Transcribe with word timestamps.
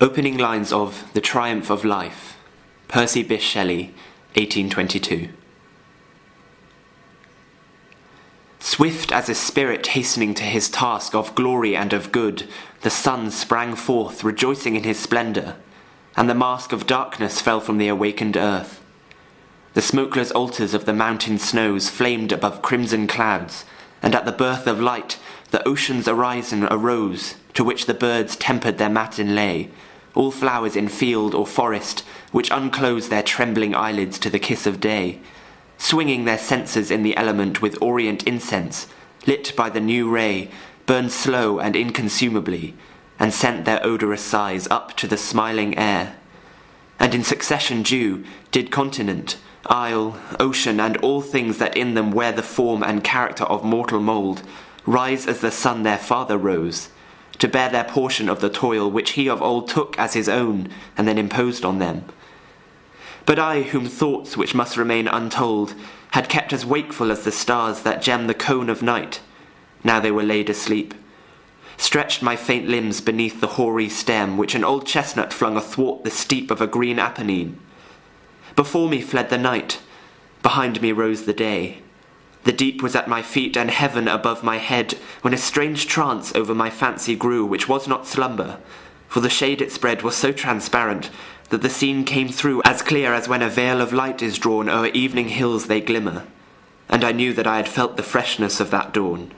Opening 0.00 0.38
lines 0.38 0.72
of 0.72 1.12
The 1.12 1.20
Triumph 1.20 1.70
of 1.70 1.84
Life, 1.84 2.36
Percy 2.86 3.24
Bysshe 3.24 3.40
Shelley, 3.40 3.86
1822. 4.36 5.28
Swift 8.60 9.10
as 9.10 9.28
a 9.28 9.34
spirit 9.34 9.88
hastening 9.88 10.34
to 10.34 10.44
his 10.44 10.70
task 10.70 11.16
of 11.16 11.34
glory 11.34 11.74
and 11.74 11.92
of 11.92 12.12
good, 12.12 12.48
the 12.82 12.90
sun 12.90 13.32
sprang 13.32 13.74
forth, 13.74 14.22
rejoicing 14.22 14.76
in 14.76 14.84
his 14.84 15.00
splendour, 15.00 15.56
and 16.16 16.30
the 16.30 16.34
mask 16.34 16.70
of 16.70 16.86
darkness 16.86 17.40
fell 17.40 17.58
from 17.58 17.78
the 17.78 17.88
awakened 17.88 18.36
earth. 18.36 18.80
The 19.74 19.82
smokeless 19.82 20.30
altars 20.30 20.74
of 20.74 20.84
the 20.84 20.92
mountain 20.92 21.40
snows 21.40 21.90
flamed 21.90 22.30
above 22.30 22.62
crimson 22.62 23.08
clouds, 23.08 23.64
and 24.00 24.14
at 24.14 24.26
the 24.26 24.30
birth 24.30 24.68
of 24.68 24.80
light 24.80 25.18
the 25.50 25.66
ocean's 25.66 26.06
orison 26.06 26.68
arose, 26.70 27.34
to 27.54 27.64
which 27.64 27.86
the 27.86 27.94
birds 27.94 28.36
tempered 28.36 28.78
their 28.78 28.88
matin 28.88 29.34
lay, 29.34 29.72
all 30.18 30.32
flowers 30.32 30.74
in 30.74 30.88
field 30.88 31.32
or 31.32 31.46
forest, 31.46 32.04
which 32.32 32.50
unclose 32.50 33.08
their 33.08 33.22
trembling 33.22 33.72
eyelids 33.72 34.18
to 34.18 34.28
the 34.28 34.38
kiss 34.38 34.66
of 34.66 34.80
day, 34.80 35.20
swinging 35.78 36.24
their 36.24 36.36
censers 36.36 36.90
in 36.90 37.04
the 37.04 37.16
element 37.16 37.62
with 37.62 37.80
orient 37.80 38.24
incense, 38.24 38.88
lit 39.28 39.54
by 39.56 39.70
the 39.70 39.80
new 39.80 40.10
ray, 40.10 40.50
burned 40.86 41.12
slow 41.12 41.60
and 41.60 41.76
inconsumably, 41.76 42.74
and 43.20 43.32
sent 43.32 43.64
their 43.64 43.84
odorous 43.86 44.22
sighs 44.22 44.66
up 44.72 44.96
to 44.96 45.06
the 45.06 45.16
smiling 45.16 45.78
air. 45.78 46.16
And 46.98 47.14
in 47.14 47.22
succession 47.22 47.84
due 47.84 48.24
did 48.50 48.72
continent, 48.72 49.38
isle, 49.66 50.18
ocean, 50.40 50.80
and 50.80 50.96
all 50.96 51.20
things 51.20 51.58
that 51.58 51.76
in 51.76 51.94
them 51.94 52.10
wear 52.10 52.32
the 52.32 52.42
form 52.42 52.82
and 52.82 53.04
character 53.04 53.44
of 53.44 53.64
mortal 53.64 54.00
mould, 54.00 54.42
rise 54.84 55.28
as 55.28 55.40
the 55.40 55.52
sun 55.52 55.84
their 55.84 55.98
father 55.98 56.36
rose, 56.36 56.88
to 57.38 57.48
bear 57.48 57.68
their 57.68 57.84
portion 57.84 58.28
of 58.28 58.40
the 58.40 58.50
toil 58.50 58.90
which 58.90 59.10
he 59.10 59.28
of 59.28 59.40
old 59.40 59.68
took 59.68 59.98
as 59.98 60.14
his 60.14 60.28
own 60.28 60.68
and 60.96 61.06
then 61.06 61.18
imposed 61.18 61.64
on 61.64 61.78
them. 61.78 62.04
But 63.26 63.38
I, 63.38 63.62
whom 63.62 63.86
thoughts 63.86 64.36
which 64.36 64.54
must 64.54 64.76
remain 64.76 65.06
untold 65.06 65.74
had 66.12 66.28
kept 66.28 66.52
as 66.52 66.64
wakeful 66.64 67.12
as 67.12 67.24
the 67.24 67.32
stars 67.32 67.82
that 67.82 68.02
gem 68.02 68.26
the 68.26 68.34
cone 68.34 68.70
of 68.70 68.82
night, 68.82 69.20
now 69.84 70.00
they 70.00 70.10
were 70.10 70.22
laid 70.22 70.48
asleep, 70.50 70.94
stretched 71.76 72.22
my 72.22 72.34
faint 72.34 72.66
limbs 72.66 73.00
beneath 73.00 73.40
the 73.40 73.46
hoary 73.48 73.88
stem 73.88 74.36
which 74.36 74.54
an 74.54 74.64
old 74.64 74.86
chestnut 74.86 75.32
flung 75.32 75.56
athwart 75.56 76.04
the 76.04 76.10
steep 76.10 76.50
of 76.50 76.60
a 76.60 76.66
green 76.66 76.98
Apennine. 76.98 77.56
Before 78.56 78.88
me 78.88 79.00
fled 79.00 79.30
the 79.30 79.38
night, 79.38 79.80
behind 80.42 80.82
me 80.82 80.90
rose 80.90 81.24
the 81.24 81.32
day. 81.32 81.82
The 82.48 82.54
deep 82.54 82.82
was 82.82 82.96
at 82.96 83.08
my 83.08 83.20
feet 83.20 83.58
and 83.58 83.70
heaven 83.70 84.08
above 84.08 84.42
my 84.42 84.56
head, 84.56 84.94
when 85.20 85.34
a 85.34 85.36
strange 85.36 85.86
trance 85.86 86.34
over 86.34 86.54
my 86.54 86.70
fancy 86.70 87.14
grew, 87.14 87.44
which 87.44 87.68
was 87.68 87.86
not 87.86 88.06
slumber, 88.06 88.56
for 89.06 89.20
the 89.20 89.28
shade 89.28 89.60
it 89.60 89.70
spread 89.70 90.00
was 90.00 90.16
so 90.16 90.32
transparent 90.32 91.10
that 91.50 91.60
the 91.60 91.68
scene 91.68 92.06
came 92.06 92.30
through 92.30 92.62
as 92.64 92.80
clear 92.80 93.12
as 93.12 93.28
when 93.28 93.42
a 93.42 93.50
veil 93.50 93.82
of 93.82 93.92
light 93.92 94.22
is 94.22 94.38
drawn 94.38 94.70
o'er 94.70 94.86
evening 94.94 95.28
hills 95.28 95.66
they 95.66 95.82
glimmer, 95.82 96.24
and 96.88 97.04
I 97.04 97.12
knew 97.12 97.34
that 97.34 97.46
I 97.46 97.58
had 97.58 97.68
felt 97.68 97.98
the 97.98 98.02
freshness 98.02 98.60
of 98.60 98.70
that 98.70 98.94
dawn. 98.94 99.30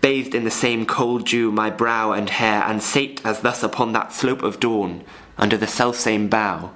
Bathed 0.00 0.32
in 0.32 0.44
the 0.44 0.50
same 0.52 0.86
cold 0.86 1.26
dew 1.26 1.50
my 1.50 1.70
brow 1.70 2.12
and 2.12 2.30
hair, 2.30 2.62
and 2.62 2.80
sate 2.80 3.20
as 3.24 3.40
thus 3.40 3.64
upon 3.64 3.94
that 3.94 4.12
slope 4.12 4.44
of 4.44 4.60
dawn, 4.60 5.02
under 5.36 5.56
the 5.56 5.66
selfsame 5.66 6.28
bough, 6.28 6.70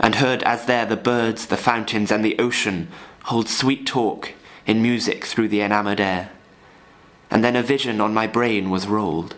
and 0.00 0.16
heard 0.16 0.42
as 0.42 0.66
there 0.66 0.86
the 0.86 0.96
birds, 0.96 1.46
the 1.46 1.56
fountains, 1.56 2.10
and 2.10 2.24
the 2.24 2.36
ocean 2.40 2.88
hold 3.26 3.48
sweet 3.48 3.86
talk 3.86 4.34
in 4.68 4.82
music 4.82 5.24
through 5.24 5.48
the 5.48 5.62
enamoured 5.62 5.98
air. 5.98 6.30
And 7.30 7.42
then 7.42 7.56
a 7.56 7.62
vision 7.62 8.00
on 8.00 8.14
my 8.14 8.26
brain 8.26 8.68
was 8.70 8.86
rolled 8.86 9.34